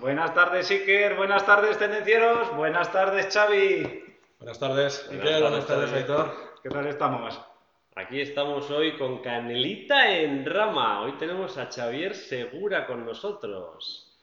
[0.00, 1.16] Buenas tardes, Iker.
[1.16, 2.54] Buenas tardes, tendencieros.
[2.54, 4.04] Buenas tardes, Xavi.
[4.38, 5.20] Buenas tardes, Iker.
[5.24, 5.92] tardes, Buenas tardes.
[5.92, 6.34] Aitor.
[6.62, 7.40] ¿Qué tal estamos?
[7.96, 11.00] Aquí estamos hoy con Canelita en rama.
[11.00, 14.16] Hoy tenemos a Xavier Segura con nosotros.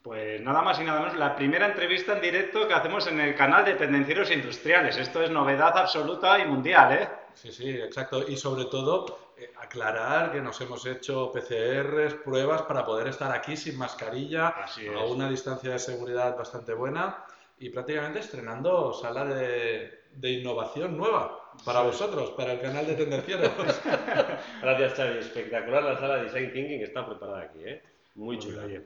[0.00, 3.34] Pues nada más y nada menos, la primera entrevista en directo que hacemos en el
[3.34, 4.96] canal de Tendencieros Industriales.
[4.96, 7.08] Esto es novedad absoluta y mundial, ¿eh?
[7.34, 8.22] Sí, sí, exacto.
[8.28, 9.25] Y sobre todo,
[9.60, 14.94] aclarar que nos hemos hecho PCRs, pruebas para poder estar aquí sin mascarilla, Así es.
[14.94, 17.24] a una distancia de seguridad bastante buena
[17.58, 21.86] y prácticamente estrenando sala de, de innovación nueva para Sí.
[21.86, 23.50] vosotros, para el canal de Tendencieros.
[24.62, 25.18] Gracias, Xavi.
[25.18, 27.82] Espectacular la sala de Design Thinking que está preparada aquí, ¿eh?
[28.14, 28.64] Muy chula.
[28.64, 28.82] Oye.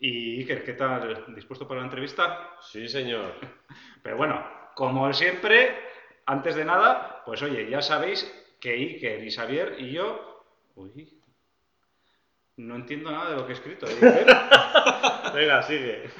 [0.00, 1.24] Y Iker, ¿qué tal?
[1.34, 2.50] ¿Dispuesto para la entrevista?
[2.62, 3.34] Sí, señor.
[4.02, 4.42] Pero bueno,
[4.74, 5.76] como siempre,
[6.26, 10.44] antes de nada, pues oye, ya sabéis que Iker y Xavier y yo...
[10.76, 11.20] Uy,
[12.56, 13.86] no entiendo nada de lo que he escrito.
[13.86, 13.96] ¿eh?
[15.34, 16.10] Venga, sigue.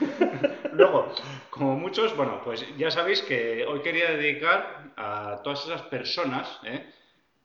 [0.72, 1.14] Luego,
[1.50, 6.86] como muchos, bueno, pues ya sabéis que hoy quería dedicar a todas esas personas ¿eh?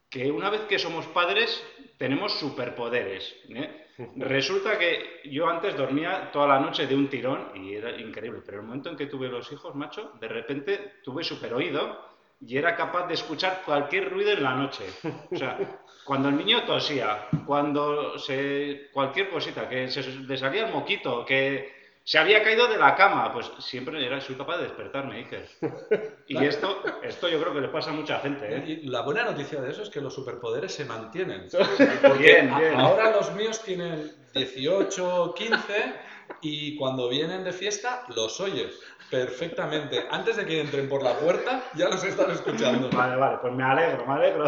[0.09, 1.61] que una vez que somos padres
[1.97, 3.35] tenemos superpoderes.
[3.49, 3.87] ¿eh?
[4.15, 8.59] Resulta que yo antes dormía toda la noche de un tirón y era increíble, pero
[8.59, 12.75] el momento en que tuve los hijos, macho, de repente tuve super oído y era
[12.75, 14.85] capaz de escuchar cualquier ruido en la noche.
[15.31, 15.57] O sea,
[16.05, 21.73] cuando el niño tosía, cuando se cualquier cosita, que se le salía el moquito, que
[22.03, 25.47] se había caído de la cama, pues siempre era, soy capaz de despertarme, Iker.
[26.27, 28.63] Y esto, esto yo creo que le pasa a mucha gente, ¿eh?
[28.67, 31.47] Y la buena noticia de eso es que los superpoderes se mantienen.
[32.19, 32.75] Bien, bien.
[32.79, 35.93] Ahora los míos tienen 18, 15
[36.41, 40.05] y cuando vienen de fiesta los oyes perfectamente.
[40.09, 42.89] Antes de que entren por la puerta ya los están escuchando.
[42.89, 44.45] Vale, vale, pues me alegro, me alegro.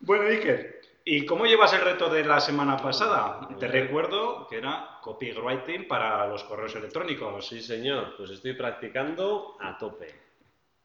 [0.00, 3.48] Bueno, Iker, ¿y cómo llevas el reto de la semana pasada?
[3.60, 7.46] Te recuerdo que era copywriting para los correos electrónicos.
[7.46, 8.16] Sí, señor.
[8.16, 10.12] Pues estoy practicando a tope.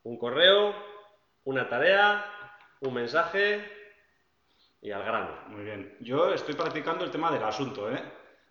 [0.03, 0.75] Un correo,
[1.45, 2.25] una tarea,
[2.81, 3.67] un mensaje
[4.81, 5.31] y al grano.
[5.47, 5.97] Muy bien.
[5.99, 8.01] Yo estoy practicando el tema del asunto, ¿eh?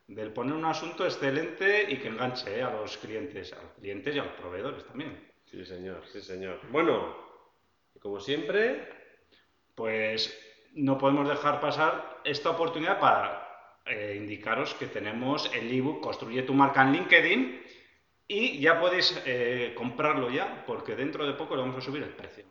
[0.09, 2.63] Del poner un asunto excelente y que enganche ¿eh?
[2.63, 5.31] a los clientes, a los clientes y a los proveedores también.
[5.51, 6.61] Sí, señor, sí, señor.
[6.71, 7.17] Bueno,
[8.01, 8.89] como siempre,
[9.75, 10.33] Pues
[10.73, 16.55] no podemos dejar pasar esta oportunidad para eh, indicaros que tenemos el ebook Construye tu
[16.55, 17.63] marca en LinkedIn
[18.29, 22.15] y ya podéis eh, comprarlo ya porque dentro de poco le vamos a subir el
[22.15, 22.45] precio.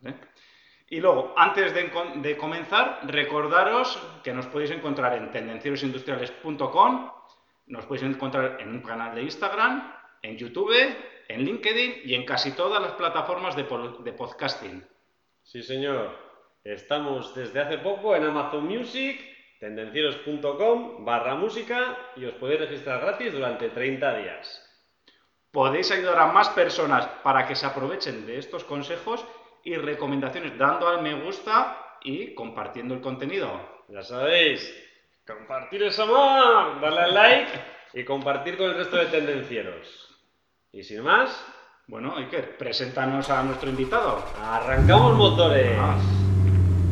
[0.00, 0.16] ¿vale?
[0.92, 7.10] Y luego, antes de, comenzar, recordaros que nos podéis encontrar en tendencierosindustriales.com,
[7.66, 10.74] nos podéis encontrar en un canal de Instagram, en YouTube,
[11.28, 14.84] en LinkedIn y en casi todas las plataformas de, de podcasting.
[15.44, 16.28] sí, señor.
[16.64, 19.18] Estamos desde hace poco en Amazon Music,
[19.60, 24.66] tendencieros.com barra música y os podéis registrar gratis durante 30 días.
[25.52, 29.24] Podéis ayudar a más personas para que se aprovechen de estos consejos
[29.64, 33.50] y recomendaciones dando al me gusta y compartiendo el contenido.
[33.88, 34.72] Ya sabéis,
[35.26, 37.52] compartir es amor, darle al like
[37.94, 40.08] y compartir con el resto de tendencieros.
[40.72, 41.44] Y sin más,
[41.88, 44.24] Bueno, Iker, preséntanos a nuestro invitado.
[44.40, 45.76] arrancamos motores.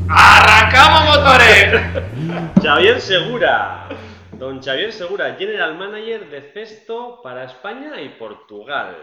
[0.09, 2.53] ¡Arrancamos motores!
[2.63, 3.89] Xavier Segura.
[4.33, 8.97] Don Xavier Segura, General Manager de Festo para España y Portugal.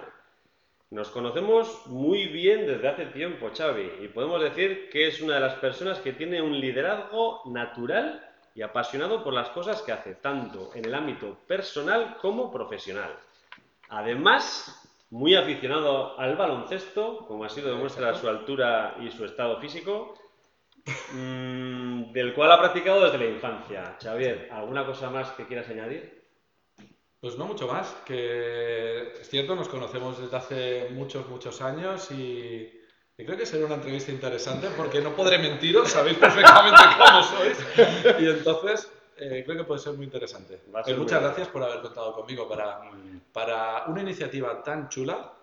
[0.95, 5.41] Nos conocemos muy bien desde hace tiempo, Xavi, y podemos decir que es una de
[5.41, 8.25] las personas que tiene un liderazgo natural
[8.55, 13.13] y apasionado por las cosas que hace, tanto en el ámbito personal como profesional.
[13.89, 20.13] Además, muy aficionado al baloncesto, como ha sido demuestra su altura y su estado físico,
[21.11, 23.97] mm, del cual ha practicado desde la infancia.
[24.01, 26.24] Xavier, ¿alguna cosa más que quieras añadir?
[27.25, 32.71] Pues no mucho más, que es cierto, nos conocemos desde hace muchos, muchos años y,
[33.17, 37.57] y creo que será una entrevista interesante porque no podré mentiros, sabéis perfectamente cómo sois
[38.19, 40.59] y entonces eh, creo que puede ser muy interesante.
[40.83, 41.23] Ser muy muchas bien.
[41.23, 42.81] gracias por haber contado conmigo para,
[43.33, 45.33] para una iniciativa tan chula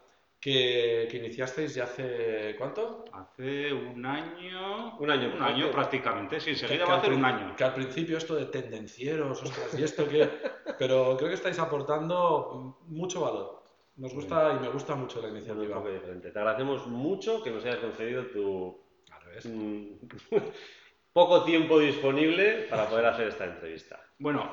[0.42, 3.04] que, que iniciasteis ya hace, ¿cuánto?
[3.12, 4.98] Hace un año.
[4.98, 5.28] Un año,
[5.66, 7.54] Un prácticamente, sí, enseguida Que- va a hacer un año.
[7.56, 10.28] Que al principio esto de tendencieros, ostras, y esto que...
[10.80, 13.62] Pero creo que estáis aportando mucho valor.
[13.96, 15.76] Nos gusta y me gusta mucho la Un iniciativa.
[15.76, 16.30] enfoque diferente.
[16.32, 19.46] Te agradecemos mucho que nos hayas concedido tu Al revés.
[19.46, 19.86] mm,
[21.12, 24.00] poco tiempo disponible para poder hacer esta entrevista.
[24.18, 24.50] Bueno,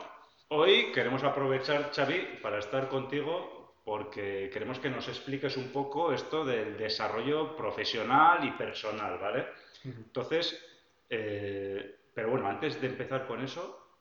[0.49, 3.58] hoy queremos aprovechar, Xavi, para estar contigo
[3.89, 9.47] porque queremos que nos expliques un poco esto del desarrollo profesional y personal, ¿vale?
[9.83, 10.63] Entonces,
[11.09, 13.97] eh, pero bueno, antes de empezar con eso,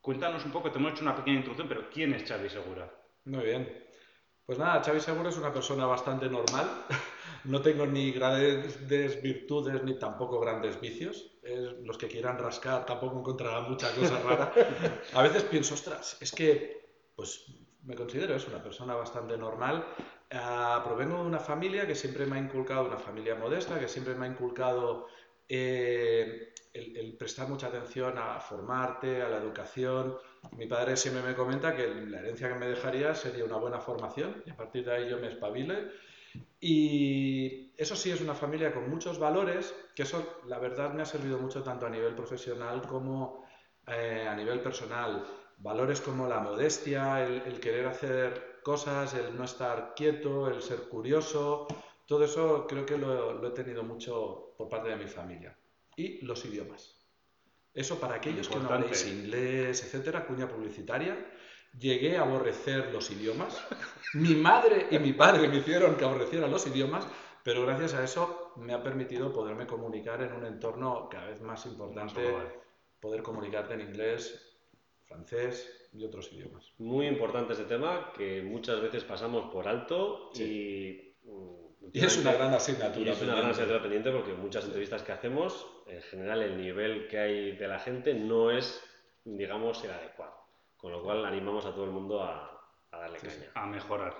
[0.00, 2.88] cuéntanos un poco, te hemos hecho una pequeña introducción, pero ¿quién es Xavi Segura?
[3.24, 3.86] Muy bien.
[4.46, 6.68] Pues nada, Xavi Seguro es una persona bastante normal.
[7.44, 11.32] No tengo ni grandes virtudes ni tampoco grandes vicios.
[11.82, 14.52] Los que quieran rascar tampoco encontrarán mucha cosa rara.
[15.12, 16.82] A veces pienso, ostras, es que
[17.16, 17.44] pues
[17.84, 19.84] me considero eso, una persona bastante normal.
[20.30, 24.14] Ah, provengo de una familia que siempre me ha inculcado, una familia modesta, que siempre
[24.14, 25.06] me ha inculcado
[25.48, 30.16] eh, el, el prestar mucha atención a formarte, a la educación.
[30.56, 34.42] Mi padre siempre me comenta que la herencia que me dejaría sería una buena formación
[34.46, 35.90] y a partir de ahí yo me espabile.
[36.60, 41.06] Y eso sí, es una familia con muchos valores, que eso la verdad me ha
[41.06, 43.44] servido mucho tanto a nivel profesional como
[43.86, 45.26] eh, a nivel personal.
[45.62, 50.88] Valores como la modestia, el, el querer hacer cosas, el no estar quieto, el ser
[50.88, 51.66] curioso,
[52.06, 55.56] todo eso creo que lo, lo he tenido mucho por parte de mi familia.
[55.96, 56.98] Y los idiomas.
[57.72, 58.88] Eso para aquellos que no Importante.
[58.88, 61.16] habléis inglés, etcétera, cuña publicitaria.
[61.78, 63.58] Llegué a aborrecer los idiomas.
[64.14, 67.06] Mi madre y mi padre me hicieron que aborreciera los idiomas,
[67.44, 71.64] pero gracias a eso me ha permitido poderme comunicar en un entorno cada vez más
[71.66, 72.20] importante,
[73.00, 74.51] poder comunicarte en inglés,
[75.12, 76.72] francés y otros idiomas.
[76.78, 81.14] Muy importante este tema que muchas veces pasamos por alto y...
[81.24, 81.62] mm,
[81.92, 83.12] Y es una gran Y asignatura.
[83.12, 87.18] es una gran asignatura pendiente porque muchas entrevistas que hacemos, en general el nivel que
[87.18, 88.82] hay de la gente no es,
[89.24, 90.34] digamos, el adecuado.
[90.76, 92.60] Con lo cual animamos a todo el mundo a,
[92.90, 93.38] a darle Sí, sí.
[93.38, 93.50] caña.
[93.54, 94.14] A mejorar.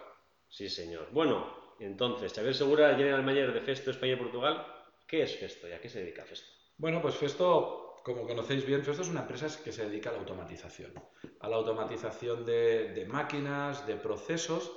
[0.49, 1.09] Sí, señor.
[1.12, 1.47] Bueno,
[1.81, 4.65] entonces, Xavier Segura, General Manager de Festo España y Portugal.
[5.06, 6.49] ¿Qué es Festo y a qué se dedica Festo?
[6.77, 10.19] Bueno, pues Festo, como conocéis bien, Festo es una empresa que se dedica a la
[10.20, 10.93] automatización.
[11.40, 14.72] A la automatización de, de máquinas, de procesos,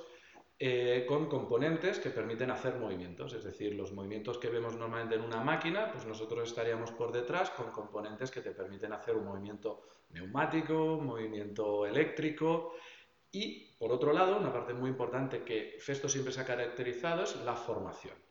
[0.58, 3.34] eh, con componentes que permiten hacer movimientos.
[3.34, 7.50] Es decir, los movimientos que vemos normalmente en una máquina, pues nosotros estaríamos por detrás
[7.50, 12.72] con componentes que te permiten hacer un movimiento neumático, un movimiento eléctrico.
[13.30, 17.36] Y, por otro lado, una parte muy importante que Festo siempre se ha caracterizado es
[17.44, 18.25] la formación.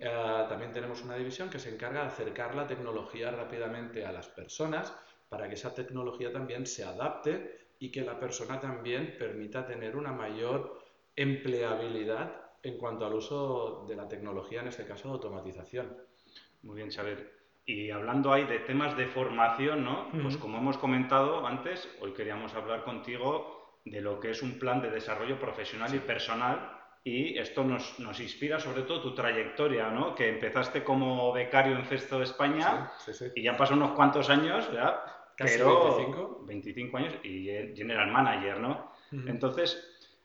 [0.00, 4.28] Eh, también tenemos una división que se encarga de acercar la tecnología rápidamente a las
[4.28, 4.94] personas
[5.28, 10.12] para que esa tecnología también se adapte y que la persona también permita tener una
[10.12, 10.82] mayor
[11.16, 15.96] empleabilidad en cuanto al uso de la tecnología, en este caso de automatización.
[16.62, 17.32] Muy bien, Xavier.
[17.64, 20.10] Y hablando ahí de temas de formación, ¿no?
[20.22, 24.80] Pues como hemos comentado antes, hoy queríamos hablar contigo de lo que es un plan
[24.80, 26.81] de desarrollo profesional y personal.
[27.04, 30.14] Y esto nos, nos inspira sobre todo tu trayectoria, ¿no?
[30.14, 33.32] Que empezaste como becario en Festo de España Sí, sí, sí.
[33.34, 35.00] y ya han pasado unos cuantos años, ¿verdad?
[35.36, 36.44] Casi Pero 25.
[36.46, 38.92] 25 años y General Manager, ¿no?
[39.26, 39.82] Entonces,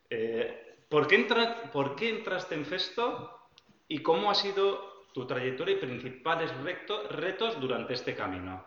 [0.10, 3.50] eh, ¿por, qué entra- ¿por qué entraste en Festo
[3.88, 8.64] y cómo ha sido tu trayectoria y principales recto- retos durante este camino?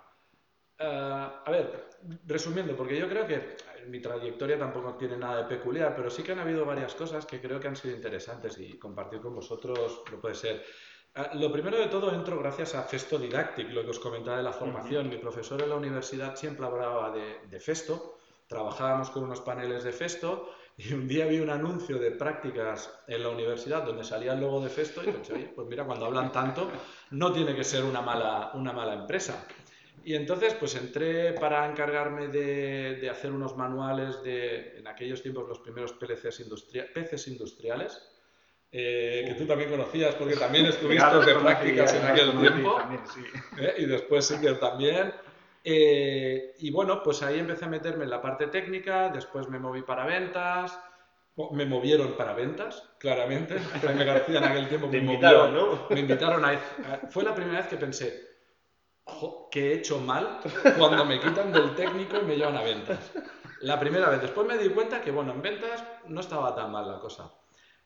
[0.82, 1.90] Ah, a ver,
[2.26, 3.56] resumiendo, porque yo creo que
[3.88, 7.38] mi trayectoria tampoco tiene nada de peculiar, pero sí que han habido varias cosas que
[7.38, 10.64] creo que han sido interesantes y compartir con vosotros lo puede ser.
[11.14, 14.42] Ah, lo primero de todo entro gracias a Festo Didactic, lo que os comentaba de
[14.42, 15.10] la formación.
[15.10, 19.92] Mi profesor en la universidad siempre hablaba de, de Festo, trabajábamos con unos paneles de
[19.92, 24.40] Festo y un día vi un anuncio de prácticas en la universidad donde salía el
[24.40, 26.70] logo de Festo y pensé, oye, pues mira, cuando hablan tanto,
[27.10, 29.46] no tiene que ser una mala, una mala empresa.
[30.04, 35.46] Y entonces pues entré para encargarme de, de hacer unos manuales de, en aquellos tiempos,
[35.48, 38.02] los primeros PLCs industria- peces industriales,
[38.72, 42.76] eh, que tú también conocías porque también estuviste los de prácticas en aquel tiempo.
[42.76, 43.20] también, sí.
[43.60, 43.74] ¿eh?
[43.78, 45.12] y después Singer también.
[45.64, 49.82] Eh, y bueno, pues ahí empecé a meterme en la parte técnica, después me moví
[49.82, 50.78] para ventas,
[51.52, 53.58] me movieron para ventas, claramente.
[53.82, 55.94] Jaime García en aquel tiempo me invitaron, movió- ¿no?
[55.94, 56.58] me invitaron a...
[57.10, 58.29] Fue la primera vez que pensé, "Jo,
[59.50, 60.40] que he hecho mal
[60.76, 63.10] cuando me quitan del técnico y me llevan a ventas.
[63.60, 64.22] La primera vez.
[64.22, 67.30] Después me di cuenta que, bueno, en ventas no estaba tan mal la cosa.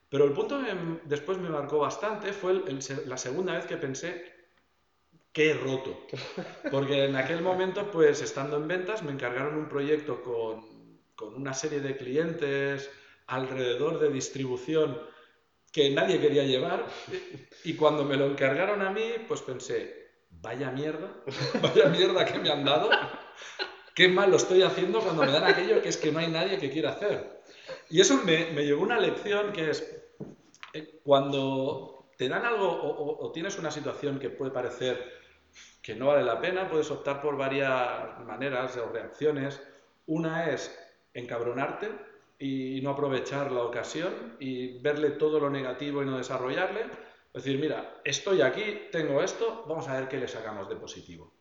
[0.08, 3.76] Pero el punto que después me marcó bastante fue el- el la segunda vez que
[3.76, 4.32] pensé
[5.32, 6.06] que he roto.
[6.70, 10.64] Porque en aquel momento, pues estando en ventas, me encargaron un proyecto con,
[11.16, 12.90] con una serie de clientes
[13.26, 15.00] alrededor de distribución
[15.72, 16.86] que nadie quería llevar.
[17.64, 20.03] Y cuando me lo encargaron a mí, pues pensé,
[20.44, 21.08] vaya mierda,
[21.62, 22.90] vaya mierda que me han dado.
[23.94, 26.58] qué mal lo estoy haciendo cuando me dan aquello que es que no hay nadie
[26.58, 27.42] que quiera hacer.
[27.90, 29.80] Y eso me, me llevó una lección que es,
[30.72, 35.12] eh, cuando te dan algo o, o- o tienes una situación que puede parecer
[35.82, 39.62] que no vale la pena, puedes optar por varias maneras o reacciones.
[40.06, 40.76] Una es
[41.14, 41.90] encabronarte
[42.38, 46.82] y no aprovechar la ocasión y verle todo lo negativo y no desarrollarle.
[47.34, 51.34] Es decir, mira, estoy aquí, tengo esto, vamos a ver qué le sacamos de positivo.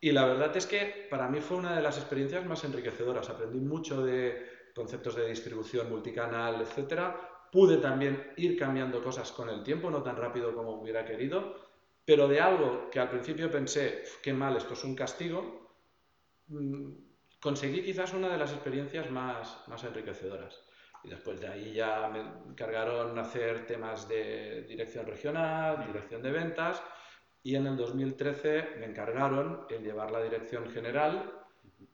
[0.00, 3.30] Y la verdad es que para mí fue una de las experiencias más enriquecedoras.
[3.30, 4.44] Aprendí mucho de
[4.74, 7.48] conceptos de distribución multicanal, etcétera.
[7.52, 11.54] Pude también ir cambiando cosas con el tiempo, no tan rápido como hubiera querido,
[12.04, 15.76] pero de algo que al principio pensé, "Uf, qué mal, esto es un castigo,
[16.48, 16.92] mm,
[17.40, 20.62] conseguí quizás una de las experiencias más, más enriquecedoras.
[21.04, 26.82] Y después de ahí ya me encargaron hacer temas de dirección regional, dirección de ventas,
[27.42, 31.32] y en el 2013 me encargaron el llevar la dirección general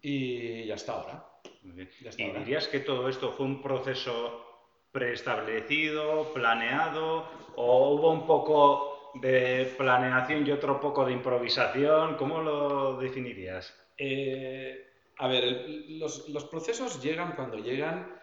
[0.03, 1.25] y hasta ahora.
[1.63, 1.91] Muy bien.
[2.03, 2.39] Ya está ¿Y ahora.
[2.41, 4.43] dirías que todo esto fue un proceso
[4.91, 12.17] preestablecido, planeado, o hubo un poco de planeación y otro poco de improvisación?
[12.17, 13.75] ¿Cómo lo definirías?
[13.99, 14.85] Eh,
[15.19, 18.16] a ver, el- los, los procesos llegan cuando llegan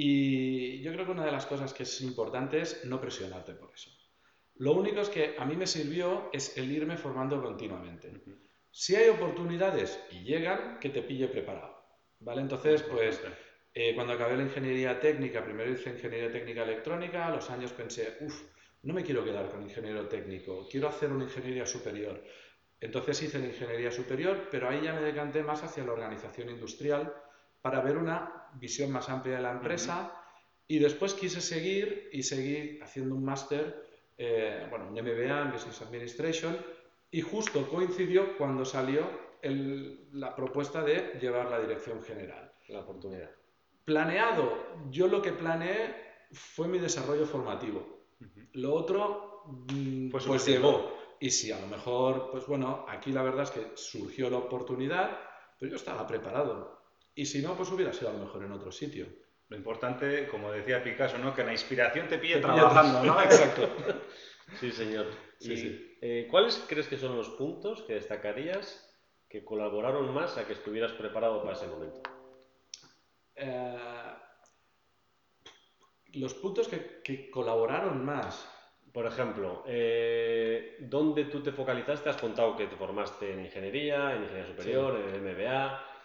[0.00, 3.72] y yo creo que una de las cosas que es importante es no presionarte por
[3.74, 3.90] eso.
[4.54, 8.12] Lo único es que a mí me sirvió es el irme formando continuamente.
[8.70, 11.82] Si hay oportunidades y llegan, que te pille preparado.
[12.20, 12.42] ¿Vale?
[12.42, 13.20] Entonces, pues
[13.74, 18.18] eh, cuando acabé la ingeniería técnica, primero hice ingeniería técnica electrónica, a los años pensé,
[18.20, 18.40] uff,
[18.84, 22.22] no me quiero quedar con ingeniero técnico, quiero hacer una ingeniería superior.
[22.78, 27.12] Entonces hice la ingeniería superior, pero ahí ya me decanté más hacia la organización industrial
[27.60, 30.12] para ver una visión más amplia de la empresa
[30.66, 33.82] y después quise seguir y seguir haciendo un máster,
[34.16, 36.56] eh, bueno, un MBA en Business Administration
[37.10, 39.08] y justo coincidió cuando salió
[39.42, 42.52] el- la propuesta de llevar la dirección general.
[42.68, 43.30] La oportunidad.
[43.84, 44.52] Planeado,
[44.90, 45.94] yo lo que planeé
[46.32, 48.04] fue mi desarrollo formativo.
[48.52, 50.60] Lo otro, mm, pues suficiente.
[50.66, 50.92] llegó.
[51.20, 55.18] Y si a lo mejor, pues bueno, aquí la verdad es que surgió la oportunidad,
[55.58, 56.77] pero yo estaba preparado.
[57.18, 59.08] Y si no, pues hubiera sido a lo mejor en otro sitio.
[59.48, 61.34] Lo importante, como decía Picasso, ¿no?
[61.34, 63.20] que la inspiración te pille Te trabajando, ¿no?
[63.20, 63.68] Exacto.
[64.60, 65.06] Sí, señor.
[65.40, 65.98] Sí, ¿Y sí.
[66.00, 68.96] eh, cuáles crees que son los puntos que destacarías
[69.28, 72.02] que colaboraron más a que estuvieras preparado para ese momento?
[73.34, 73.76] Eh,
[76.14, 78.48] los puntos que, que colaboraron más.
[78.92, 82.10] Por ejemplo, eh, ¿dónde tú te focalizaste?
[82.10, 85.97] Has contado que te formaste en ingeniería, en ingeniería superior, en el MBA.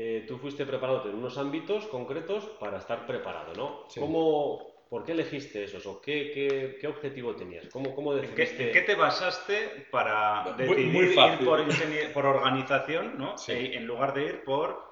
[0.00, 3.84] Eh, tú fuiste preparado en unos ámbitos concretos para estar preparado, ¿no?
[3.88, 3.98] Sí.
[3.98, 5.84] ¿Cómo, ¿Por qué elegiste esos?
[5.86, 7.66] ¿O qué, qué, qué objetivo tenías?
[7.66, 8.66] ¿Cómo, cómo ¿En qué, decidiste?
[8.68, 13.36] en qué te basaste para decidir muy ir por, organización, ¿no?
[13.36, 13.50] Sí.
[13.50, 14.86] E- en lugar de ir por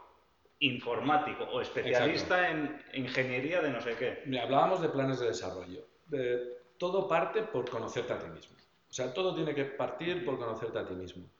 [0.59, 4.23] informático o especialista en ingeniería de no sé qué?
[4.27, 5.87] Mira, hablábamos de planes de desarrollo.
[6.07, 8.57] De- todo parte por conocerte a ti mismo.
[8.91, 11.31] O sea, todo tiene que partir por conocerte a ti mismo.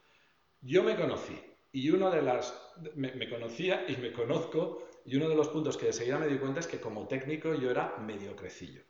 [0.61, 1.37] Yo me conocí
[1.77, 2.75] y uno de las...
[2.95, 6.39] Me, me conocía y me conozco y uno de los puntos que enseguida me di
[6.39, 8.83] cuenta es que como técnico yo era mediocrecillo.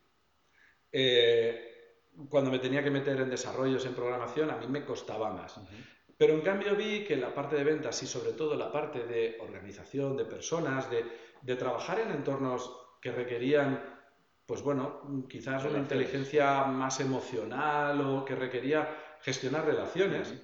[0.92, 5.60] Eh, cuando me tenía que meter en desarrollos, en programación, a mí me costaba más.
[6.16, 9.36] Pero en cambio vi que la parte de ventas y sobre todo la parte de
[9.40, 11.04] organización, de personas, de,
[11.42, 12.70] de trabajar en entornos
[13.02, 13.82] que requerían,
[14.46, 20.34] pues bueno, quizás una inteligencia más emocional o que requería gestionar relaciones,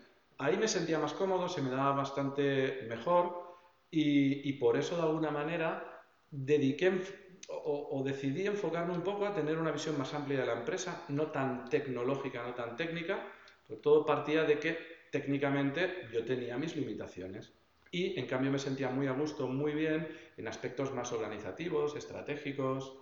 [0.42, 3.56] ahí me sentía más cómodo, se me daba bastante mejor
[3.90, 7.00] y, por eso de alguna manera dediqué
[7.48, 11.28] o, decidí enfocarme un poco a tener una visión más amplia de la empresa, no
[11.28, 13.26] tan tecnológica, no tan técnica,
[13.66, 14.78] pero todo partía de que
[15.10, 17.52] técnicamente yo tenía mis limitaciones
[17.90, 22.96] y en cambio me sentía muy a gusto, muy bien en aspectos más organizativos, estratégicos,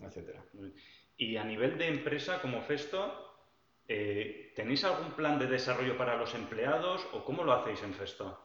[0.00, 0.44] etcétera.
[1.16, 3.23] Y a nivel de empresa como Festo,
[3.88, 8.38] eh, ¿tenéis algún plan de desarrollo para los empleados o cómo lo hacéis en Festo?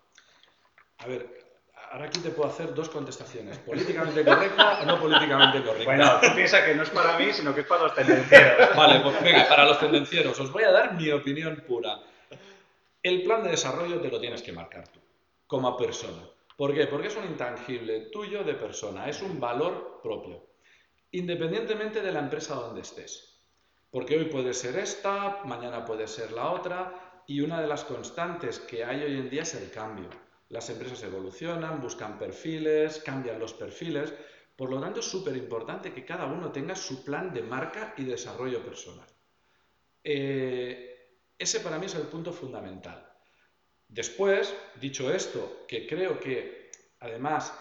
[0.98, 1.50] A ver,
[1.92, 5.86] ahora aquí te puedo hacer dos contestaciones, políticamente correcta o no políticamente correcta.
[5.86, 8.70] Bueno, tú piensas que no es para mí, sino que es para los tendencieros.
[8.76, 12.00] Vale, pues venga, para los tendencieros, os voy a dar mi opinión pura.
[13.02, 15.00] El plan de desarrollo te lo tienes que marcar tú,
[15.48, 16.22] como persona.
[16.58, 16.88] ¿Por qué?
[16.88, 20.48] Porque es un intangible tuyo de persona, es un valor propio,
[21.12, 23.29] independientemente de la empresa donde estés.
[23.92, 28.60] Porque hoy puede ser esta, mañana puede ser la otra, y una de las constantes
[28.60, 30.10] que hay hoy en día es el cambio.
[30.50, 34.14] Las empresas evolucionan, buscan perfiles, cambian los perfiles,
[34.56, 38.04] por lo tanto es súper importante que cada uno tenga su plan de marca y
[38.04, 39.08] desarrollo personal.
[40.04, 43.10] Eh, ese para mí es el punto fundamental.
[43.88, 47.54] Después, dicho esto, que creo que además,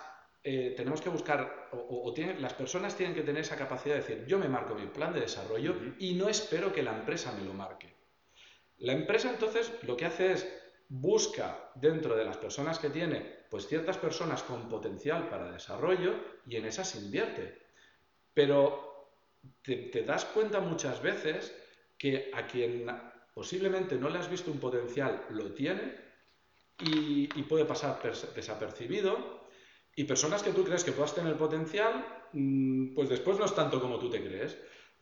[0.45, 4.39] eh, tenemos que buscar, o, las personas tienen que tener esa capacidad de decir, yo
[4.39, 7.93] me marco mi plan de desarrollo y no espero que la empresa me lo marque.
[8.79, 10.49] La empresa entonces lo que hace es
[10.89, 16.15] busca dentro de las personas que tiene, pues ciertas personas con potencial para desarrollo
[16.47, 17.59] y en esas invierte.
[18.33, 19.11] Pero
[19.63, 21.55] te, das cuenta muchas veces
[21.99, 22.87] que a quien
[23.35, 25.95] posiblemente no le has visto un potencial lo tiene
[26.79, 28.01] y, puede pasar
[28.35, 29.48] desapercibido.
[29.99, 33.81] Y personas que tú crees que puedas tener potencial, mm, pues después no es tanto
[33.81, 34.57] como tú te crees.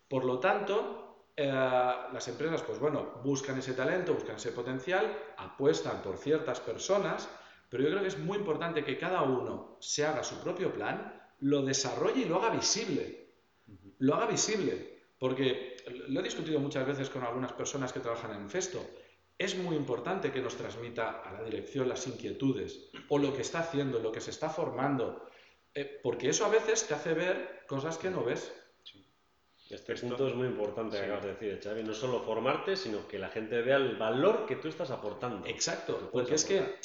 [0.08, 6.00] Por lo tanto, eh, las empresas, pues bueno, buscan ese talento, buscan ese potencial, apuestan
[6.00, 7.28] por ciertas personas,
[7.68, 11.12] pero yo creo que es muy importante que cada uno se haga su propio plan,
[11.40, 13.34] lo desarrolle y lo haga visible.
[13.98, 15.76] Lo haga visible, porque
[16.08, 18.80] lo he discutido muchas veces con algunas personas que trabajan en Festo.
[19.38, 23.60] Es muy importante que nos transmita a la dirección las inquietudes o lo que está
[23.60, 25.28] haciendo, lo que se está formando,
[25.74, 28.52] eh, porque eso a veces te hace ver cosas que no ves.
[29.68, 31.82] Este punto es muy importante que acabas de decir, Xavi.
[31.82, 35.44] No solo formarte, sino que la gente vea el valor que tú estás aportando.
[35.46, 36.76] Exacto, porque es que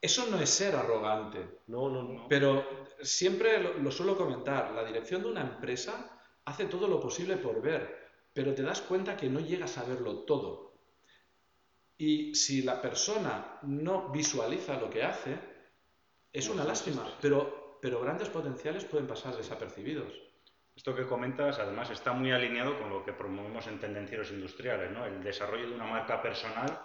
[0.00, 1.58] eso no es ser arrogante.
[1.66, 2.28] No, no, no.
[2.28, 2.64] Pero
[3.02, 7.98] siempre lo, suelo comentar, la dirección de una empresa hace todo lo posible por ver,
[8.32, 10.69] pero te das cuenta que no llegas a verlo todo.
[12.00, 15.36] Y si la persona no visualiza lo que hace,
[16.32, 20.10] es una lástima, pero, pero grandes potenciales pueden pasar desapercibidos.
[20.74, 25.04] Esto que comentas, además, está muy alineado con lo que promovemos en Tendencieros Industriales, ¿no?
[25.04, 26.80] El desarrollo de una marca personal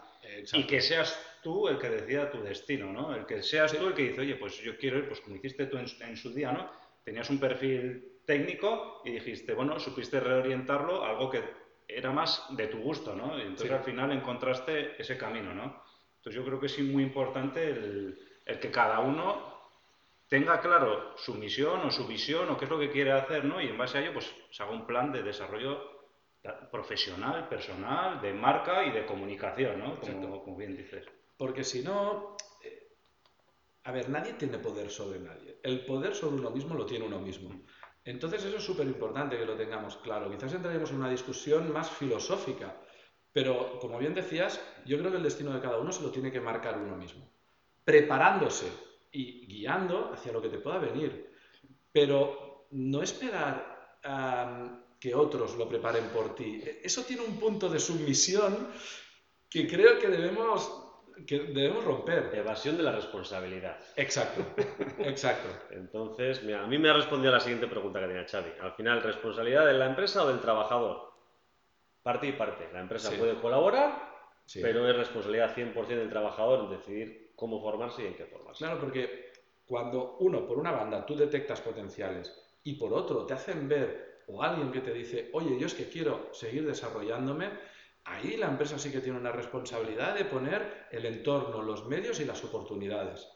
[0.52, 3.16] y que seas tú el que decida tu destino, ¿no?
[3.16, 5.68] El que seas tú el que dice, oye, pues yo quiero ir, pues como hiciste
[5.68, 6.70] tú en, su día, ¿no?
[7.06, 11.42] Tenías un perfil técnico y dijiste, bueno, supiste reorientarlo a algo que
[11.88, 13.38] era más de tu gusto, ¿no?
[13.38, 15.84] Y entonces al final encontraste ese camino, ¿no?
[16.18, 19.56] Entonces yo creo que es muy importante el, el que cada uno
[20.28, 23.62] tenga claro su misión o su visión o qué es lo que quiere hacer, ¿no?
[23.62, 25.96] Y en base a ello, pues se haga un plan de desarrollo
[26.72, 30.00] profesional, personal, de marca y de comunicación, ¿no?
[30.00, 31.06] Como, bien dices.
[31.38, 32.96] Porque si no, eh,
[33.84, 35.60] a ver, nadie tiene poder sobre nadie.
[35.64, 37.64] El poder sobre uno mismo lo tiene uno mismo.
[38.06, 40.30] Entonces eso es súper importante que lo tengamos claro.
[40.30, 42.80] Quizás entraremos en una discusión más filosófica,
[43.34, 46.32] pero como bien decías, yo creo que el destino de cada uno se lo tiene
[46.32, 47.30] que marcar uno mismo.
[47.84, 48.72] Preparándose
[49.12, 51.34] y guiando hacia lo que te pueda venir.
[51.92, 56.62] Pero no esperar a que otros lo preparen por ti.
[56.84, 58.68] Eso tiene un punto de sumisión
[59.50, 60.85] que creo que debemos,
[61.26, 62.32] que debemos romper.
[62.34, 63.78] Evasión de la responsabilidad.
[63.96, 64.44] Exacto,
[65.00, 65.48] exacto.
[65.72, 68.52] Entonces, mira, a mí me ha respondido la siguiente pregunta que tenía Xavi.
[68.62, 71.14] Al final, ¿responsabilidad de la empresa o del trabajador?
[72.04, 72.70] Parte y parte.
[72.74, 74.14] La empresa puede colaborar,
[74.54, 78.64] pero es responsabilidad 100% del trabajador decidir cómo formarse y en qué formarse.
[78.64, 79.32] Claro, porque
[79.66, 84.42] cuando uno, por una banda, tú detectas potenciales y por otro te hacen ver o
[84.42, 87.50] alguien que te dice, oye, yo es que quiero seguir desarrollándome,
[88.06, 92.26] ahí la empresa sí que tiene una responsabilidad de poner el entorno, los medios y
[92.26, 93.28] las oportunidades.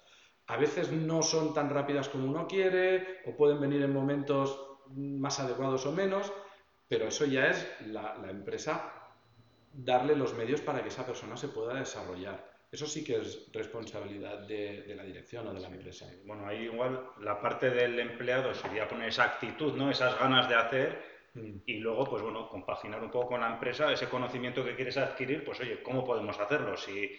[0.48, 4.60] A veces no son tan rápidas como uno quiere o pueden venir en momentos
[4.96, 6.32] más adecuados o menos,
[6.88, 8.94] pero eso ya es la, la empresa
[9.74, 12.50] darle los medios para que esa persona se pueda desarrollar.
[12.72, 16.06] Eso sí que es responsabilidad de, la dirección o de la empresa.
[16.24, 19.90] Bueno, ahí igual la parte del empleado sería poner esa actitud, ¿no?
[19.90, 21.09] Esas ganas de hacer.
[21.66, 25.44] Y luego, pues bueno, compaginar un poco con la empresa ese conocimiento que quieres adquirir,
[25.44, 26.76] pues oye, ¿cómo podemos hacerlo?
[26.76, 27.12] Si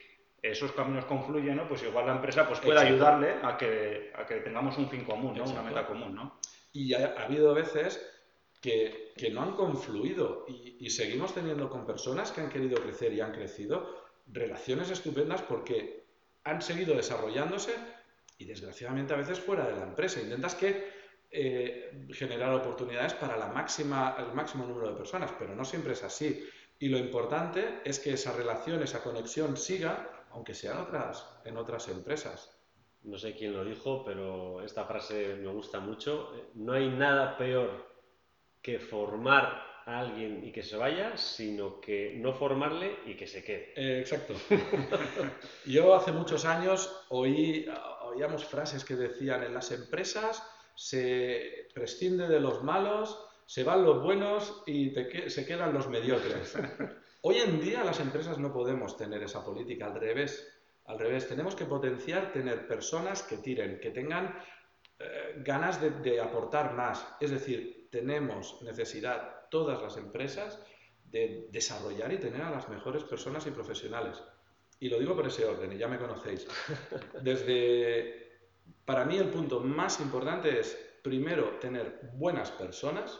[0.42, 1.68] esos caminos confluyen, ¿no?
[1.68, 5.36] Pues igual la empresa pues puede ayudarle a que, a que tengamos un fin común,
[5.36, 5.44] ¿no?
[5.44, 6.38] Una meta común, ¿no?
[6.72, 8.04] Y ha, ha habido veces
[8.60, 13.12] que, que, no han confluido y, y seguimos teniendo con personas que han querido crecer
[13.12, 16.04] y han crecido relaciones estupendas porque
[16.44, 17.74] han seguido desarrollándose
[18.38, 20.20] y desgraciadamente a veces fuera de la empresa.
[20.20, 20.99] Intentas que
[21.32, 26.02] eh, generar oportunidades para la máxima, el máximo número de personas, pero no siempre es
[26.02, 26.44] así.
[26.78, 31.56] Y lo importante es que esa relación, esa conexión siga, aunque sea en otras, en
[31.56, 32.56] otras empresas.
[33.02, 36.32] No sé quién lo dijo, pero esta frase me gusta mucho.
[36.54, 37.86] No hay nada peor
[38.60, 43.44] que formar a alguien y que se vaya, sino que no formarle y que se
[43.44, 43.72] quede.
[43.76, 44.34] Eh, exacto.
[45.66, 47.66] Yo hace muchos años oí,
[48.02, 50.42] oíamos frases que decían en las empresas
[50.80, 54.94] se prescinde de los malos, se van los buenos y
[55.28, 56.56] se quedan los mediocres.
[57.20, 60.50] Hoy en día las empresas no podemos tener esa política, al revés.
[60.86, 64.34] Al revés, tenemos que potenciar tener personas que tiren, que tengan
[64.98, 67.06] eh, ganas de aportar más.
[67.20, 70.58] Es decir, tenemos necesidad todas las empresas
[71.04, 74.16] de desarrollar y tener a las mejores personas y profesionales.
[74.78, 76.46] Y lo digo por ese orden, y ya me conocéis.
[77.22, 78.29] Desde
[78.84, 83.18] Para mí el punto más importante es, primero, tener buenas personas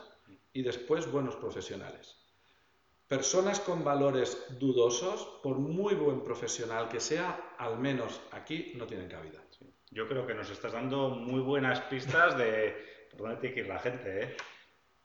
[0.53, 2.17] y después buenos profesionales.
[3.07, 9.09] Personas con valores dudosos, por muy buen profesional que sea, al menos aquí no tienen
[9.09, 9.43] cabida.
[9.89, 13.67] Yo creo que nos estás dando muy buenas pistas de por dónde tiene que ir
[13.67, 14.35] la gente, ¿eh?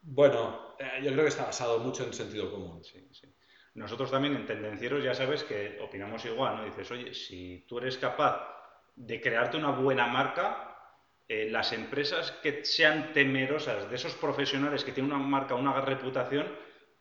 [0.01, 2.85] Bueno, eh, yo creo que está basado mucho en sentido común.
[2.85, 3.27] Sí, sí.
[3.75, 6.65] Nosotros también en Tendencieros ya sabes que opinamos igual, ¿no?
[6.65, 8.56] Dices, oye, si tú eres capaz
[8.97, 10.77] de crearte una buena marca,
[11.29, 16.47] eh, las empresas que sean temerosas de esos profesionales que tienen una marca, una reputación,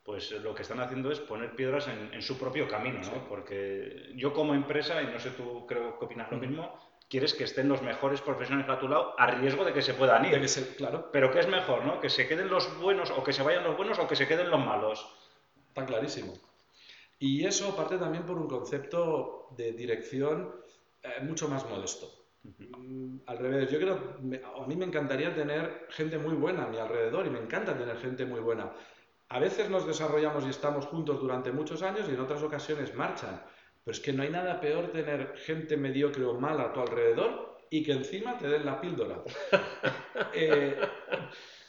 [0.03, 3.27] pues lo que están haciendo es poner piedras en, su propio camino, ¿no?
[3.27, 6.77] Porque yo como empresa, y no sé tú creo que opinas lo mismo,
[7.09, 10.25] quieres que estén los mejores profesionales a tu lado a riesgo de que se puedan
[10.25, 10.47] ir.
[10.49, 11.99] Se- claro, Pero ¿qué es mejor, no?
[11.99, 14.51] Que se queden los buenos o que se vayan los buenos o que se queden
[14.51, 15.07] los malos.
[15.69, 16.33] está clarísimo.
[17.17, 20.53] Y eso parte también por un concepto de dirección
[21.05, 22.07] eh, mucho más modesto.
[22.43, 26.67] Mm, Al revés, yo creo, me- a mí me encantaría tener gente muy buena a
[26.67, 28.71] mi alrededor y me encanta tener gente muy buena.
[29.29, 33.41] A veces nos desarrollamos y estamos juntos durante muchos años y en otras ocasiones marchan.
[33.83, 37.57] Pero es que no hay nada peor tener gente mediocre o mala a tu alrededor
[37.69, 39.23] y que encima te den la píldora.
[40.33, 40.77] Eh,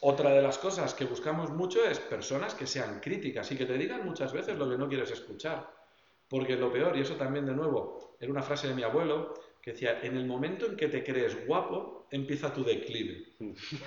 [0.01, 3.77] otra de las cosas que buscamos mucho es personas que sean críticas y que te
[3.77, 5.69] digan muchas veces lo que no quieres escuchar.
[6.29, 9.71] Porque lo peor, y eso también de nuevo, era una frase de mi abuelo, que
[9.71, 13.25] decía, en el momento en que te crees guapo, empieza tu declive.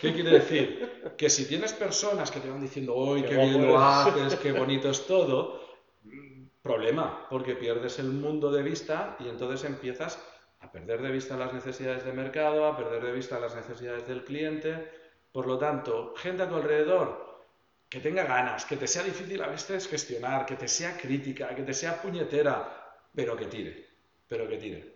[0.01, 1.13] ¿Qué quiere decir?
[1.17, 3.81] Que si tienes personas que te van diciendo, ¡ay, Qué qué bien lo eres".
[3.81, 5.61] haces, qué bonito es todo!
[6.03, 10.19] mm, Problema, porque pierdes el mundo de vista y entonces empiezas
[10.61, 14.25] a perder de vista las necesidades de mercado, a perder de vista las necesidades del
[14.25, 14.91] cliente.
[15.33, 17.41] Por lo tanto, gente a tu alrededor
[17.89, 21.63] que tenga ganas, que te sea difícil a veces gestionar, que te sea crítica, que
[21.63, 22.57] te sea puñetera,
[23.15, 23.89] pero que tire,
[24.31, 24.95] pero que tire.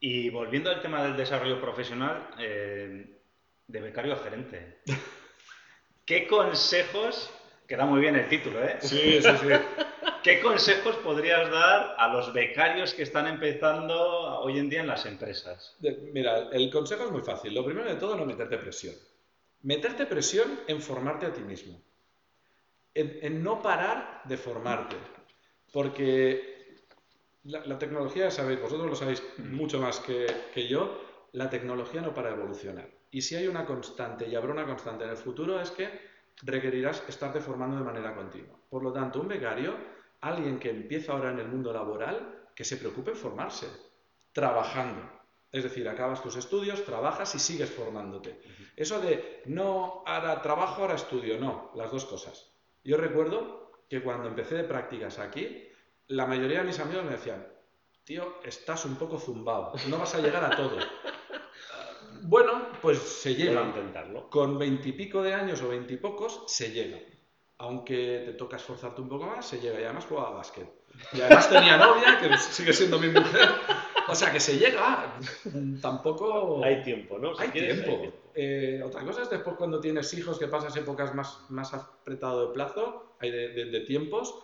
[0.00, 3.20] Y volviendo al tema del desarrollo profesional, eh,
[3.68, 4.80] de becario a gerente.
[6.04, 7.30] ¿Qué consejos,
[7.68, 8.76] queda muy bien el título, ¿eh?
[8.80, 9.48] Sí, sí, sí.
[10.24, 15.06] ¿Qué consejos podrías dar a los becarios que están empezando hoy en día en las
[15.06, 15.76] empresas?
[16.12, 17.54] Mira, el consejo es muy fácil.
[17.54, 18.94] Lo primero de todo, no meterte presión.
[19.62, 21.80] Meterte presión en formarte a ti mismo.
[22.94, 24.96] En, en no parar de formarte.
[25.72, 26.53] Porque
[27.44, 31.00] la, la tecnología, sabéis, vosotros lo sabéis mucho más que, que yo,
[31.32, 32.88] la tecnología no para evolucionar.
[33.10, 35.88] Y si hay una constante y habrá una constante en el futuro es que
[36.42, 38.58] requerirás estarte formando de manera continua.
[38.68, 39.74] Por lo tanto, un becario,
[40.20, 43.66] alguien que empieza ahora en el mundo laboral, que se preocupe en formarse,
[44.32, 45.02] trabajando.
[45.52, 48.40] Es decir, acabas tus estudios, trabajas y sigues formándote.
[48.74, 52.52] Eso de no ahora trabajo, ahora estudio, no, las dos cosas.
[52.82, 55.68] Yo recuerdo que cuando empecé de prácticas aquí,
[56.08, 57.46] la mayoría de mis amigos me decían,
[58.04, 60.76] tío, estás un poco zumbado, no vas a llegar a todo.
[62.26, 63.62] Bueno, pues se Voy a llega.
[63.66, 64.30] intentarlo.
[64.30, 66.98] Con veintipico de años o veintipocos se llega.
[67.58, 69.78] Aunque te toca esforzarte un poco más, se llega.
[69.80, 70.66] Y además jugaba a básquet.
[71.12, 73.48] Y además tenía novia, que sigue siendo mi mujer.
[74.08, 75.18] O sea que se llega.
[75.82, 76.64] Tampoco.
[76.64, 77.34] Hay tiempo, ¿no?
[77.34, 78.16] Si Hay quieres, tiempo.
[78.34, 82.54] Eh, otra cosa es después cuando tienes hijos que pasas épocas más, más apretado de
[82.54, 84.34] plazo, hay de, de- de tiempos,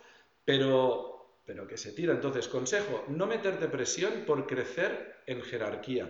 [0.44, 1.19] pero,
[1.50, 2.12] pero que se tira.
[2.12, 6.08] Entonces, consejo, no meterte presión por crecer en jerarquía.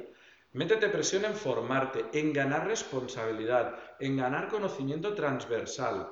[0.52, 6.10] Métete presión en formarte, en ganar responsabilidad, en ganar conocimiento transversal.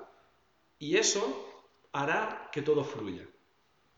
[0.79, 3.29] Y eso hará que todo fluya.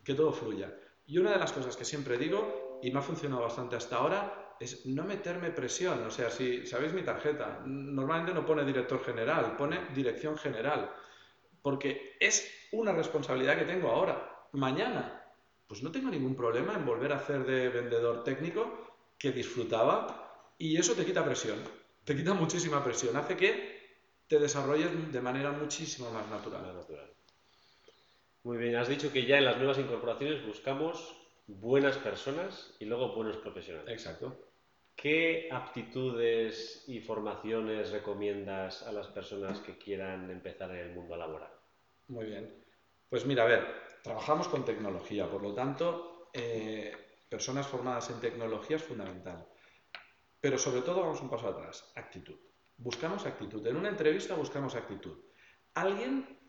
[0.03, 0.75] Que todo fluya.
[1.05, 4.55] Y una de las cosas que siempre digo, y me ha funcionado bastante hasta ahora,
[4.59, 6.03] es no meterme presión.
[6.05, 10.91] O sea, si sabéis mi tarjeta, normalmente no pone director general, pone dirección general.
[11.61, 14.27] Porque es una responsabilidad que tengo ahora.
[14.53, 15.20] Mañana,
[15.71, 20.75] pues no tengo ningún problema en volver a hacer de vendedor técnico que disfrutaba y
[20.75, 21.55] eso te quita presión.
[22.03, 23.15] Te quita muchísima presión.
[23.15, 23.79] Hace que
[24.27, 26.63] te desarrolles de manera muchísimo más natural.
[26.63, 27.09] Más natural.
[28.43, 31.15] Muy bien, has dicho que ya en las nuevas incorporaciones buscamos
[31.47, 33.93] buenas personas y luego buenos profesionales.
[33.93, 34.37] Exacto.
[34.97, 41.53] ¿Qué aptitudes y formaciones recomiendas a las personas que quieran empezar en el mundo laboral?
[42.09, 42.61] Muy bien.
[43.09, 46.91] Pues mira, a ver, trabajamos con tecnología, por lo tanto, eh,
[47.29, 49.47] personas formadas en tecnología es fundamental.
[50.39, 52.35] Pero sobre todo vamos un paso atrás, actitud.
[52.77, 53.65] Buscamos actitud.
[53.67, 55.17] En una entrevista buscamos actitud.
[55.75, 56.39] Alguien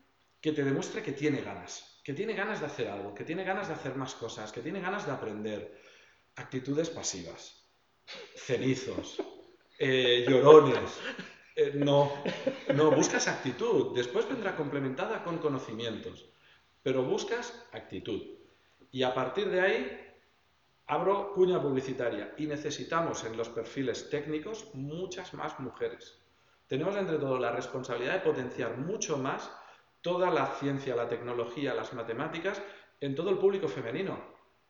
[0.41, 3.67] que te demuestre que tiene ganas, que tiene ganas de hacer algo, que tiene ganas
[3.67, 5.79] de hacer más cosas, que tiene ganas de aprender.
[6.35, 7.69] Actitudes pasivas,
[8.35, 9.21] cenizos,
[9.79, 10.99] eh, llorones.
[11.55, 12.11] Eh, no,
[12.73, 13.95] no, buscas actitud.
[13.95, 16.32] Después vendrá complementada con conocimientos.
[16.83, 18.21] Pero buscas actitud.
[18.91, 20.13] Y a partir de ahí,
[20.85, 26.19] abro cuña publicitaria y necesitamos en los perfiles técnicos muchas más mujeres.
[26.67, 29.51] Tenemos entre todo la responsabilidad de potenciar mucho más
[30.01, 32.61] toda la ciencia, la tecnología, las matemáticas
[32.99, 34.21] en todo el público femenino.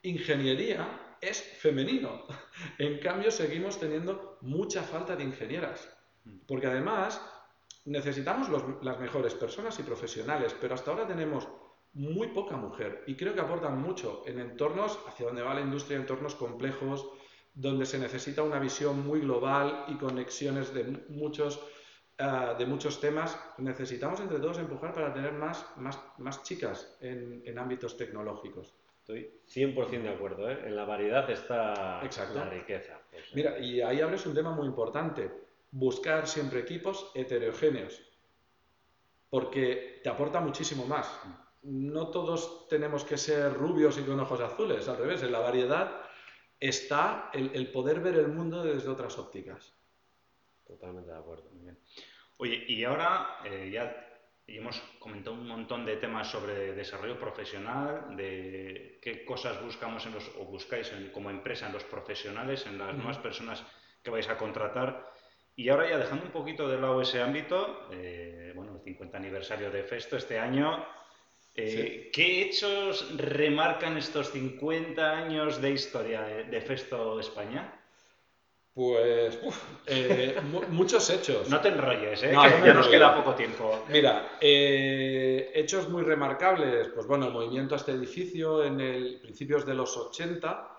[0.03, 2.25] Ingeniería es femenino.
[2.77, 5.89] En cambio, seguimos teniendo mucha falta de ingenieras.
[6.47, 7.21] Porque además
[7.85, 8.47] necesitamos
[8.81, 11.47] las mejores personas y profesionales, pero hasta ahora tenemos
[11.93, 15.97] muy poca mujer y creo que aportan mucho en entornos hacia donde va la industria,
[15.97, 17.07] entornos complejos,
[17.53, 21.61] donde se necesita una visión muy global y conexiones de muchos,
[22.17, 23.39] ah, de muchos temas.
[23.59, 28.73] Necesitamos entre todos empujar para tener más, más, más chicas en, en ámbitos tecnológicos.
[28.99, 30.61] Estoy 100% de acuerdo, ¿eh?
[30.65, 32.99] en la variedad está la riqueza.
[33.11, 35.29] Pues, Mira, y ahí abres un tema muy importante,
[35.71, 38.01] buscar siempre equipos heterogéneos,
[39.29, 41.19] porque te aporta muchísimo más
[41.63, 46.01] no todos tenemos que ser rubios y con ojos azules, al revés, en la variedad
[46.59, 49.73] está el, poder ver el mundo desde otras ópticas.
[50.65, 51.49] Totalmente de acuerdo.
[52.37, 54.13] Oye, y ahora eh, ya
[54.47, 60.31] hemos comentado un montón de temas sobre desarrollo profesional, de qué cosas buscamos en los,
[60.37, 63.63] o buscáis como empresa en los profesionales, en las nuevas personas
[64.01, 65.11] que vais a contratar.
[65.55, 69.69] Y ahora ya dejando un poquito de lado ese ámbito, eh, bueno, el 50 aniversario
[69.69, 70.85] de Festo este año,
[71.55, 77.79] eh, ¿Qué hechos remarcan estos 50 años de historia de, Festo España?
[78.73, 79.37] Pues
[79.85, 81.47] eh, muchos hechos.
[81.49, 82.31] No te enrolles, ¿eh?
[82.33, 83.83] ya nos queda poco tiempo.
[83.89, 86.87] Mira, eh, hechos muy remarcables.
[86.87, 90.69] Pues bueno, el movimiento a este edificio en el principios de los 80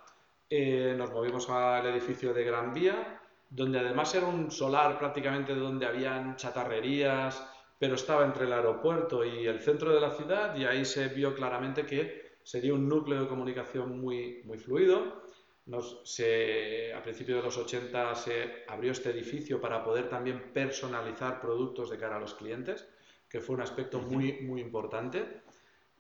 [0.97, 6.37] nos movimos al edificio de Gran Vía, donde además era un solar prácticamente donde habían
[6.37, 7.45] chatarrerías,
[7.79, 11.35] pero estaba entre el aeropuerto y el centro de la ciudad y ahí se vio
[11.35, 15.25] claramente que sería un núcleo de comunicación muy, muy fluido.
[15.73, 21.99] a principios de los 80 se abrió este edificio para poder también personalizar productos de
[21.99, 22.87] cara a los clientes,
[23.29, 25.43] que fue un aspecto muy, muy importante.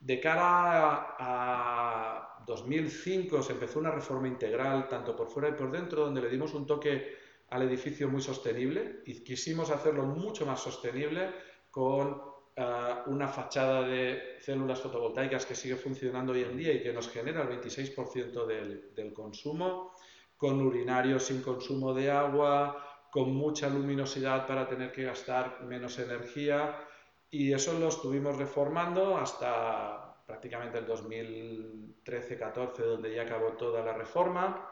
[0.00, 6.04] De cara a 2005 se empezó una reforma integral, tanto por fuera y por dentro,
[6.04, 7.16] donde le dimos un toque
[7.50, 11.30] al edificio muy sostenible y quisimos hacerlo mucho más sostenible
[11.74, 12.22] con
[12.54, 17.08] eh, una fachada de células fotovoltaicas que sigue funcionando hoy en día y que nos
[17.08, 19.92] genera el 26% del, consumo,
[20.37, 26.78] con urinarios sin consumo de agua, con mucha luminosidad para tener que gastar menos energía
[27.28, 34.70] y eso lo estuvimos reformando hasta prácticamente el 2013-14 donde ya acabó toda la reforma.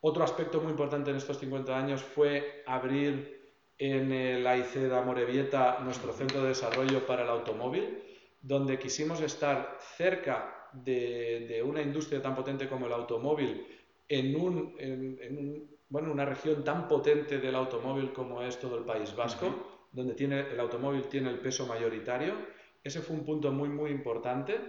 [0.00, 3.35] Otro aspecto muy importante en estos 50 años fue abrir
[3.78, 8.02] en el AIC de Amorebieta, nuestro centro de desarrollo para el automóvil,
[8.40, 13.66] donde quisimos estar cerca de, una industria tan potente como el automóvil,
[14.08, 19.86] en, un, bueno, una región tan potente del automóvil como es todo el País Vasco,
[19.92, 22.34] donde tiene, el automóvil tiene el peso mayoritario.
[22.82, 24.60] Ese fue un punto muy, muy importante.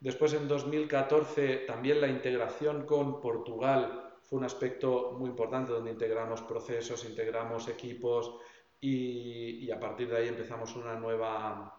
[0.00, 6.42] Después, en 2014, también la integración con Portugal fue un aspecto muy importante donde integramos
[6.42, 8.34] procesos, integramos equipos,
[8.82, 11.72] y, a partir de ahí empezamos una nueva,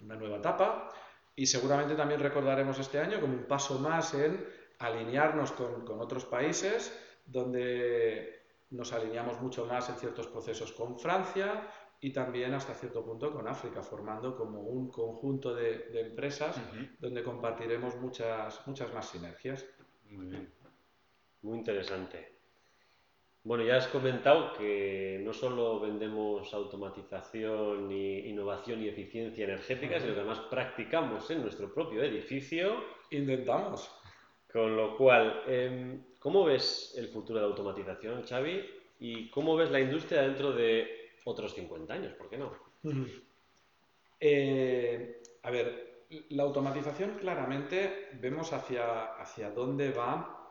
[0.00, 0.88] una nueva etapa
[1.36, 4.44] y seguramente también recordaremos este año como un paso más en
[4.78, 11.68] alinearnos con, con otros países donde nos alineamos mucho más en ciertos procesos con Francia
[12.00, 16.56] y también hasta cierto punto con África, formando como un conjunto de, de empresas
[16.98, 19.64] donde compartiremos muchas, muchas más sinergias.
[20.06, 20.52] Muy bien.
[21.42, 22.41] Muy interesante.
[23.44, 30.20] Bueno, ya has comentado que no solo vendemos automatización, innovación y eficiencia energética, sino que
[30.20, 32.84] además practicamos en nuestro propio edificio.
[33.10, 33.90] Intentamos.
[34.52, 38.64] Con lo cual, em, ¿cómo ves el futuro de la automatización, Xavi?
[39.00, 42.12] ¿Y cómo ves la industria dentro de otros 50 años?
[42.14, 42.52] ¿Por qué no?
[44.20, 50.41] Eh, a ver, la automatización claramente vemos hacia, hacia dónde va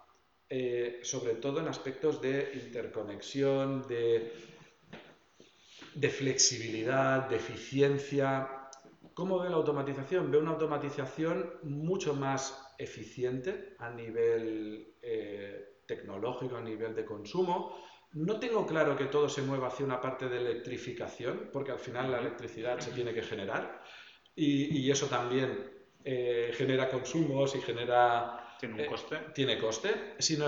[0.53, 4.33] eh, sobre todo en aspectos de interconexión, de,
[5.95, 8.69] de flexibilidad, de eficiencia.
[9.13, 10.29] ¿Cómo ve la automatización?
[10.29, 17.77] Ve una automatización mucho más eficiente a nivel eh, tecnológico, a nivel de consumo.
[18.11, 22.11] No tengo claro que todo se mueva hacia una parte de electrificación, porque al final
[22.11, 23.81] la electricidad se tiene que generar
[24.35, 25.71] y, eso también
[26.03, 29.17] eh, genera consumos y genera tiene un eh, coste.
[29.33, 30.45] tiene coste, sino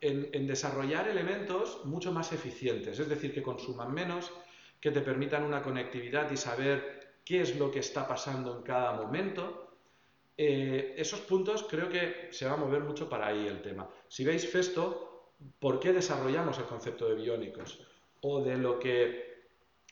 [0.00, 4.32] en, desarrollar elementos mucho más eficientes, es decir, que consuman menos,
[4.80, 8.92] que te permitan una conectividad y saber qué es lo que está pasando en cada
[8.92, 9.64] momento.
[10.36, 13.88] eh, esos puntos creo que se va a mover mucho para ahí el tema.
[14.06, 17.80] Si veis Festo, ¿por qué desarrollamos el concepto de biónicos?
[18.20, 19.28] O de lo que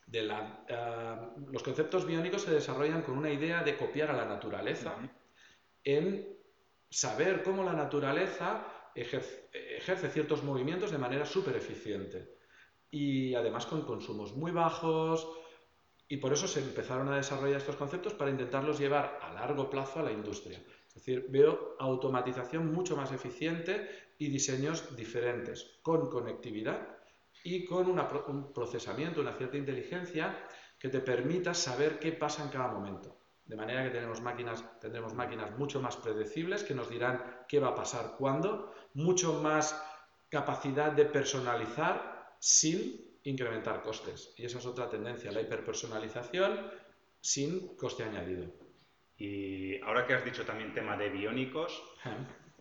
[0.07, 4.24] de la, ah, los conceptos biónicos se desarrollan con una idea de copiar a la
[4.24, 4.94] naturaleza
[5.83, 6.36] en
[6.97, 12.39] saber cómo la naturaleza ejerce, ciertos movimientos de manera súper eficiente
[12.91, 15.29] y además con consumos muy bajos
[16.09, 20.01] y por eso se empezaron a desarrollar estos conceptos para intentarlos llevar a largo plazo
[20.01, 20.59] a la industria.
[20.89, 26.97] Es decir, veo automatización mucho más eficiente y diseños diferentes, con conectividad
[27.45, 32.69] y con un procesamiento, una cierta inteligencia que te permita saber qué pasa en cada
[32.69, 33.26] momento.
[33.47, 37.69] De manera que tenemos máquinas, tendremos máquinas mucho más predecibles que nos dirán qué va
[37.69, 39.81] a pasar cuándo, mucho más
[40.29, 44.35] capacidad de personalizar sin incrementar costes.
[44.37, 46.71] Y esa es otra tendencia, la hiperpersonalización
[47.21, 48.47] sin coste añadido.
[49.17, 51.83] Y ahora que has dicho también tema de biónicos,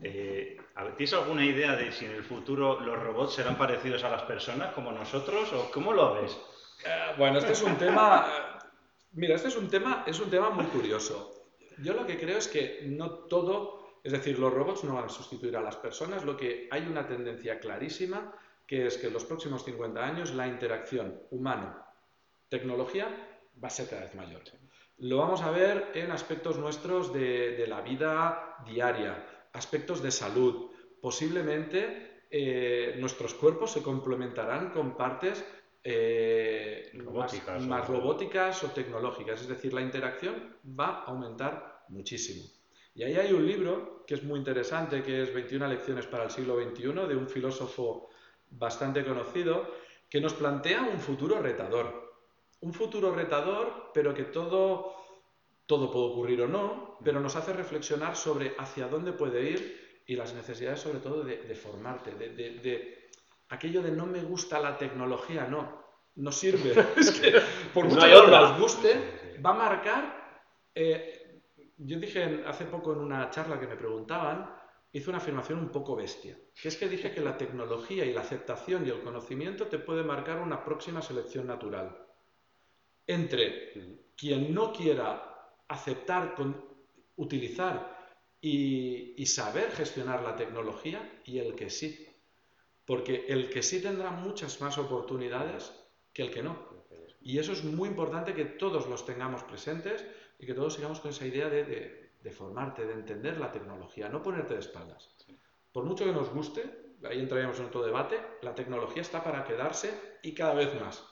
[0.02, 0.58] eh,
[0.98, 4.74] ¿Tienes alguna idea de si en el futuro los robots serán parecidos a las personas
[4.74, 6.38] como nosotros o cómo lo ves?
[6.86, 8.55] Eh, bueno, este es un tema.
[9.16, 11.34] Mira, este es un tema, es un tema muy curioso.
[11.82, 15.10] Yo lo que creo es que no todo, es decir, los robots no van a
[15.10, 16.26] sustituir a las personas.
[16.26, 18.34] Lo que hay una tendencia clarísima
[18.68, 23.08] que es que en los próximos 50 años la interacción humano-tecnología
[23.64, 24.42] va a ser cada vez mayor.
[24.98, 30.72] Lo vamos a ver en aspectos nuestros de, de la vida diaria aspectos de salud.
[31.02, 35.46] Posiblemente eh, nuestros cuerpos se complementarán con partes
[35.88, 36.92] eh,
[37.62, 39.42] más, robóticas o tecnológicas.
[39.42, 42.44] Es decir, la interacción va a aumentar muchísimo.
[42.96, 46.32] Y ahí hay un libro que es muy interesante, que es 21 lecciones para el
[46.32, 48.10] siglo XXI, de un filósofo
[48.50, 49.70] bastante conocido,
[50.10, 52.16] que nos plantea un futuro retador.
[52.62, 54.96] Un futuro retador, pero que todo
[55.66, 60.16] todo puede ocurrir o no, pero nos hace reflexionar sobre hacia dónde puede ir y
[60.16, 63.05] las necesidades sobre todo de, formarte, de,
[63.50, 65.84] aquello de no me gusta la tecnología, no,
[66.16, 66.74] no sirve.
[66.98, 67.34] es que
[67.74, 70.26] por mucho que nos guste, va a marcar...
[70.74, 71.42] Eh,
[71.78, 74.50] yo dije hace poco en una charla que me preguntaban,
[74.92, 78.22] hice una afirmación un poco bestia, que es que dije que la tecnología y la
[78.22, 81.98] aceptación y el conocimiento te puede marcar una próxima selección natural.
[83.06, 83.74] Entre
[84.16, 86.66] quien no quiera aceptar, con,
[87.18, 87.94] utilizar
[88.40, 92.08] y, saber gestionar la tecnología y el que sí.
[92.86, 95.74] Porque el que sí tendrá muchas más oportunidades
[96.14, 96.58] que el que no.
[97.22, 100.06] Y eso es muy importante que todos los tengamos presentes
[100.38, 104.54] y que todos sigamos con esa idea de, formarte, de entender la tecnología, no ponerte
[104.54, 105.10] de espaldas.
[105.72, 110.20] Por mucho que nos guste, ahí entraríamos en otro debate, la tecnología está para quedarse
[110.22, 111.04] y cada vez más.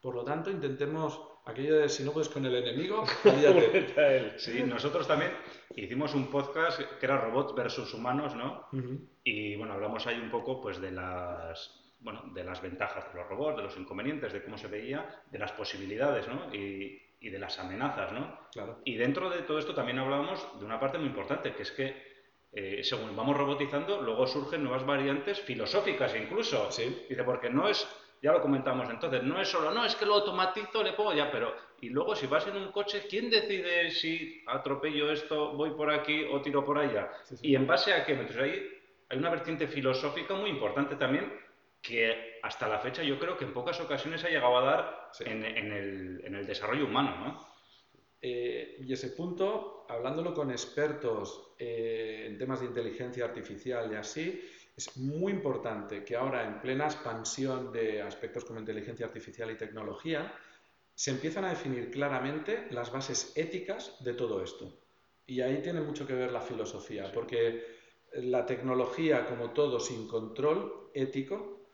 [0.00, 4.34] Por lo tanto, intentemos aquello de si no puedes con el enemigo, él.
[4.36, 5.32] Sí, nosotros también
[5.74, 8.68] hicimos un podcast que era robots versus humanos, ¿no?
[9.24, 13.28] Y bueno, hablamos ahí un poco pues de las bueno, de las ventajas de los
[13.28, 16.54] robots, de los inconvenientes, de cómo se veía, de las posibilidades, ¿no?
[16.54, 18.38] Y, y de las amenazas, ¿no?
[18.52, 18.80] Claro.
[18.84, 22.16] Y dentro de todo esto también hablábamos de una parte muy importante, que es que
[22.52, 26.70] eh, según vamos robotizando, luego surgen nuevas variantes filosóficas incluso.
[26.70, 27.04] Sí.
[27.08, 27.86] Dice, porque no es
[28.26, 31.30] ya lo comentamos entonces, no es solo, no, es que lo automatizo, le pongo ya,
[31.30, 31.54] pero...
[31.80, 36.24] Y luego si vas en un coche, ¿quién decide si atropello esto, voy por aquí
[36.24, 37.08] o tiro por allá?
[37.40, 38.14] Y en base a qué?
[38.14, 38.68] Entonces ahí
[39.10, 41.32] hay una vertiente filosófica muy importante también
[41.80, 45.44] que hasta la fecha yo creo que en pocas ocasiones ha llegado a dar en,
[45.44, 47.46] el, desarrollo humano, ¿no?
[48.20, 54.42] Eh, y ese punto, hablándolo con expertos eh, en temas de inteligencia artificial y así,
[54.76, 60.34] es muy importante que ahora, en plena expansión de aspectos como inteligencia artificial y tecnología,
[60.94, 64.78] se empiezan a definir claramente las bases éticas de todo esto.
[65.26, 67.64] Y ahí tiene mucho que ver la filosofía, porque
[68.12, 71.70] la tecnología, como todo, sin control ético,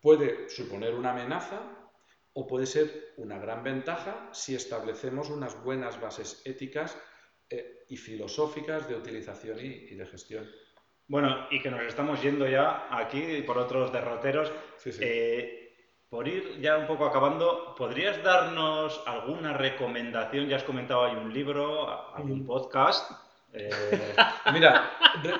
[0.00, 1.90] puede suponer una amenaza
[2.32, 6.98] o puede ser una gran ventaja si establecemos unas buenas bases éticas
[7.48, 10.50] eh, y filosóficas de utilización y de gestión.
[11.06, 14.50] Bueno, y que nos estamos yendo ya aquí por otros derroteros.
[15.00, 15.64] Eh,
[16.08, 20.48] por ir ya un poco acabando, ¿podrías darnos alguna recomendación?
[20.48, 23.10] Ya has comentado, hay un libro, algún podcast.
[23.52, 23.68] Eh,
[24.52, 24.92] Mira,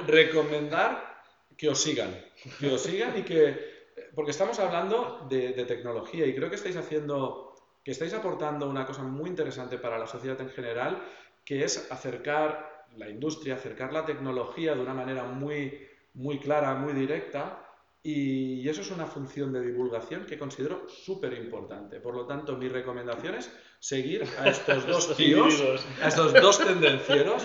[0.07, 1.23] recomendar
[1.57, 2.11] que os sigan,
[2.59, 3.73] que os sigan y que...
[4.15, 7.55] Porque estamos hablando de, de tecnología y creo que estáis haciendo,
[7.85, 11.03] que estáis aportando una cosa muy interesante para la sociedad en general,
[11.45, 16.93] que es acercar la industria, acercar la tecnología de una manera muy, muy clara, muy
[16.93, 17.61] directa,
[18.07, 22.01] y eso es una función de divulgación que considero súper importante.
[22.01, 25.63] Por lo tanto, mi recomendación es seguir a estos dos tíos,
[26.03, 27.43] a estos dos tendencieros,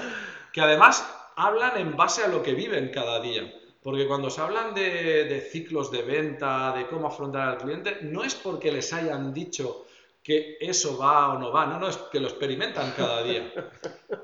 [0.52, 3.54] que además hablan en base a lo que viven cada día.
[3.82, 8.26] Porque cuando se hablan de, de ciclos de venta, de cómo afrontar al cliente, no
[8.26, 9.86] es porque les hayan dicho
[10.30, 13.52] que eso va o no va, no, no, es que lo experimentan cada día.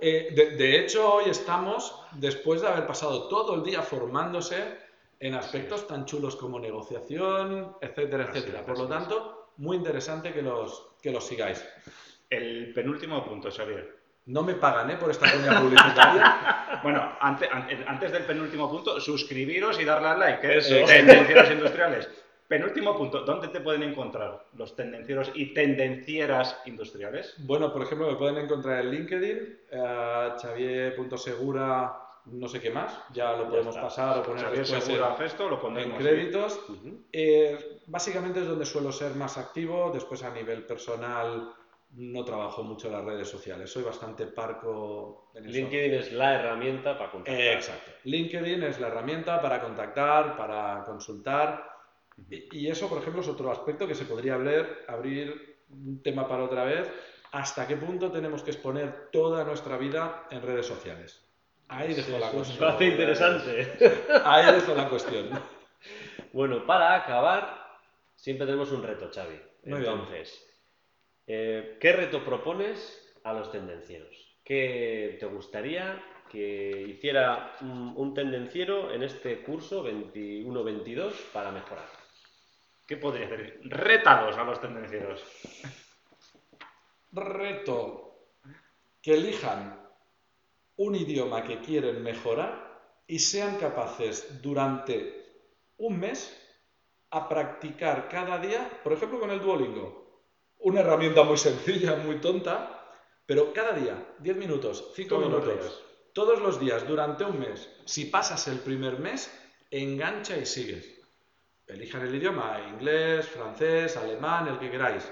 [0.01, 4.57] Eh, de, de hecho, hoy estamos, después de haber pasado todo el día formándose
[5.19, 8.59] en aspectos tan chulos como negociación, etcétera, Así etcétera.
[8.59, 8.89] es, Por lo es.
[8.89, 11.65] tanto, muy interesante que los, que los sigáis.
[12.29, 13.95] El penúltimo punto, Xavier.
[14.27, 14.97] No me pagan ¿eh?
[14.97, 16.61] por esta cuña publicitaria.
[16.83, 20.47] Bueno, ante- ante- antes del penúltimo punto, suscribiros y darle al like.
[20.47, 20.57] ¿eh?
[20.57, 20.75] Eso.
[20.85, 22.09] Tendencieros industriales.
[22.47, 27.33] Penúltimo punto, ¿dónde te pueden encontrar los tendencieros y tendencieras industriales?
[27.39, 33.33] Bueno, por ejemplo, me pueden encontrar en LinkedIn, eh, xavier.segura, no sé qué más, ya
[33.33, 33.81] lo podemos está.
[33.87, 35.07] pasar o poner Xavier después Segura
[35.85, 36.59] en- lo créditos.
[37.11, 41.51] Eh, básicamente es donde suelo ser más activo, después a nivel personal
[41.97, 45.53] no trabajo mucho en las redes sociales, soy bastante parco en eso.
[45.53, 47.39] LinkedIn es la herramienta para contactar.
[47.41, 47.91] Eh, exacto.
[48.03, 51.74] LinkedIn es la herramienta para contactar, para consultar.
[52.29, 56.43] Y, eso, por ejemplo, es otro aspecto que se podría abrir, abrir un tema para
[56.43, 56.89] otra vez.
[57.31, 61.21] ¿Hasta qué punto tenemos que exponer toda nuestra vida en redes sociales?
[61.67, 62.67] Ahí dejo la Es un cuestión.
[62.67, 63.73] espacio interesante.
[64.23, 65.29] Ahí dejo la cuestión.
[66.31, 67.79] Bueno, para acabar,
[68.15, 69.39] siempre tenemos un reto, Xavi.
[69.65, 69.79] Muy.
[69.79, 70.47] Entonces,
[71.27, 74.37] eh, ¿qué reto propones a los tendencieros?
[74.43, 76.01] ¿Qué te gustaría
[76.31, 81.94] que hiciera un, un tendenciero en este curso 21-22 para mejorar?
[82.85, 83.59] ¿Qué podría hacer?
[83.63, 85.23] Rétalos a los tendencieros.
[87.11, 88.01] Reto.
[89.01, 89.79] Que elijan
[90.77, 95.25] un idioma que quieren mejorar y sean capaces durante
[95.77, 96.41] un mes
[97.11, 100.23] a practicar cada día, por ejemplo con el Duolingo.
[100.59, 102.91] Una herramienta muy sencilla, muy tonta,
[103.25, 105.83] pero cada día, 10 minutos, 5 Todos los minutos,
[106.13, 107.69] todos los días, durante un mes.
[107.85, 109.31] Si pasas el primer mes,
[109.69, 110.94] engancha y sigues.
[111.67, 115.11] Elijan el idioma, inglés, francés, alemán, el que queráis.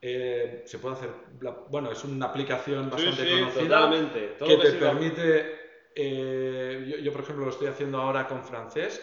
[0.00, 4.20] Eh, se puede hacer, la- bueno, es una aplicación bastante conocida totalmente.
[4.38, 5.60] Todo que te permite,
[5.94, 9.02] eh, yo, yo, por ejemplo lo estoy haciendo ahora con francés,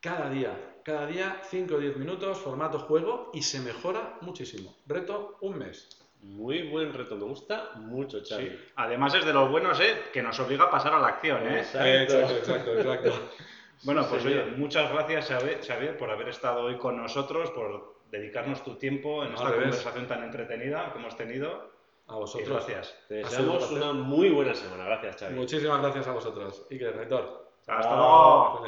[0.00, 4.76] cada día, cada día 5 o 10 minutos, formato juego y se mejora muchísimo.
[4.86, 5.98] Reto un mes.
[6.22, 8.46] Muy buen reto, me gusta mucho, Xavi.
[8.48, 8.56] Sí.
[8.76, 10.04] Además es de los buenos, ¿eh?
[10.12, 11.58] Que nos obliga a pasar a la acción, ¿eh?
[11.62, 12.36] Exacto.
[12.36, 13.30] exacto, exacto.
[13.82, 15.28] Bueno, pues oye, muchas gracias,
[15.66, 20.06] Xavier, por haber estado hoy con nosotros, por dedicarnos tu tiempo en No, esta conversación
[20.06, 21.72] tan entretenida que hemos tenido.
[22.08, 22.48] A Y vosotros.
[22.48, 22.94] gracias.
[23.08, 24.84] Te un deseamos una muy buena semana.
[24.84, 25.34] Gracias, Xavi.
[25.34, 26.62] Muchísimas gracias a vosotros.
[26.70, 27.50] Y que rector.
[27.66, 28.64] Hasta luego.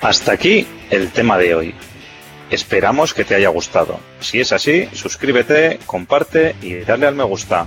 [0.00, 1.74] Hasta aquí el tema de hoy.
[2.50, 3.98] Esperamos que te haya gustado.
[4.20, 7.66] Si es así, suscríbete, comparte y dale al me gusta.